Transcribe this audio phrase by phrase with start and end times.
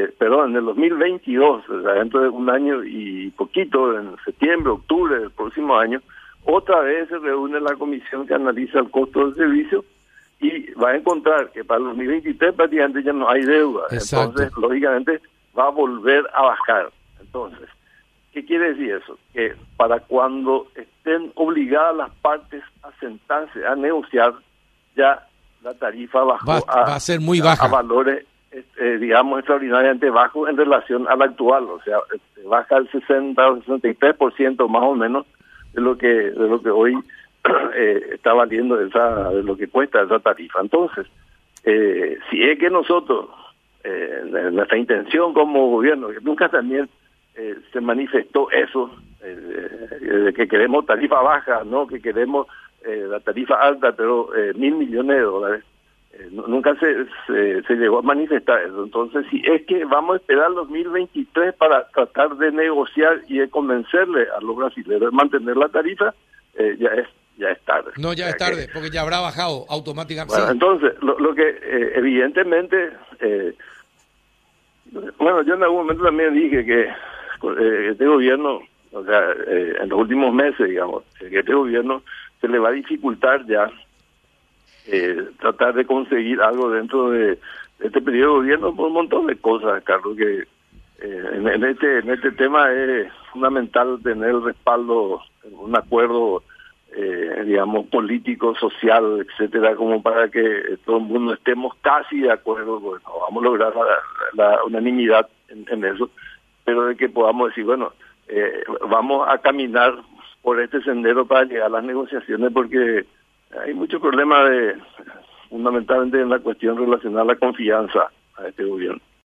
[0.00, 4.72] eh, perdón, en el 2022, o sea, dentro de un año y poquito, en septiembre,
[4.72, 6.00] octubre del próximo año,
[6.44, 9.84] otra vez se reúne la comisión que analiza el costo del servicio
[10.40, 13.82] y va a encontrar que para el 2023 prácticamente ya no hay deuda.
[13.90, 15.20] Entonces, lógicamente,
[15.58, 16.90] va a volver a bajar.
[17.20, 17.68] Entonces,
[18.32, 19.18] ¿qué quiere decir eso?
[19.34, 24.32] Que para cuando estén obligadas las partes a sentarse a negociar,
[24.96, 25.26] ya
[25.62, 27.66] la tarifa bajó a, ser muy baja.
[27.66, 32.90] a valores este, digamos, extraordinariamente bajo en relación al actual, o sea, este, baja el
[32.90, 35.26] 60 o 63% más o menos
[35.72, 36.94] de lo que de lo que hoy
[37.74, 40.60] eh, está valiendo esa de lo que cuesta esa tarifa.
[40.60, 41.06] Entonces,
[41.64, 43.28] eh, si es que nosotros
[43.84, 46.88] eh, nuestra intención como gobierno, que nunca también
[47.36, 52.46] eh, se manifestó eso, de que queremos tarifa baja, no que queremos
[52.82, 55.69] la tarifa alta, pero mil millones de dólares eh,
[56.30, 57.06] nunca se,
[57.66, 58.84] se, llegó a manifestar eso.
[58.84, 64.26] Entonces, si es que vamos a esperar 2023 para tratar de negociar y de convencerle
[64.36, 66.14] a los brasileños de mantener la tarifa,
[66.54, 67.06] eh, ya es
[67.38, 67.92] ya es tarde.
[67.96, 70.34] No, ya es tarde, porque ya habrá bajado automáticamente.
[70.36, 72.92] Bueno, entonces, lo, que eh, evidentemente,
[75.18, 76.88] bueno, yo en algún momento también dije que
[77.88, 78.60] este gobierno,
[78.92, 82.02] o sea, en los últimos meses, digamos, que este gobierno
[82.42, 83.70] se le va a dificultar ya
[84.92, 87.38] eh, tratar de conseguir algo dentro de,
[87.80, 90.40] este periodo de gobierno por un montón de cosas, Carlos, que
[91.02, 96.42] eh, en, este en este tema es fundamental tener el respaldo, un acuerdo,
[96.94, 102.80] eh, digamos, político, social, etcétera, como para que todo el mundo estemos casi de acuerdo,
[102.80, 103.72] bueno, vamos a lograr
[104.34, 106.10] la, unanimidad en, eso,
[106.64, 107.92] pero de que podamos decir, bueno,
[108.28, 109.94] eh, vamos a caminar
[110.42, 113.06] por este sendero para llegar a las negociaciones porque
[113.58, 114.76] hay muchos problemas de,
[115.48, 119.00] fundamentalmente en la cuestión relacionada a la confianza a este gobierno.